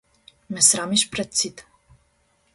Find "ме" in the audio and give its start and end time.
0.49-0.61